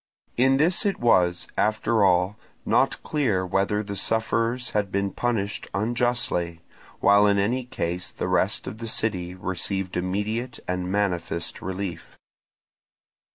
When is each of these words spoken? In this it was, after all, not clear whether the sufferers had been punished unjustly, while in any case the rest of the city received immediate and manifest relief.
In 0.35 0.57
this 0.57 0.83
it 0.83 0.99
was, 0.99 1.47
after 1.55 2.03
all, 2.03 2.35
not 2.65 3.03
clear 3.03 3.45
whether 3.45 3.83
the 3.83 3.95
sufferers 3.95 4.71
had 4.71 4.91
been 4.91 5.11
punished 5.11 5.67
unjustly, 5.75 6.61
while 7.01 7.27
in 7.27 7.37
any 7.37 7.65
case 7.65 8.09
the 8.09 8.27
rest 8.27 8.65
of 8.65 8.79
the 8.79 8.87
city 8.87 9.35
received 9.35 9.95
immediate 9.95 10.59
and 10.67 10.91
manifest 10.91 11.61
relief. 11.61 12.17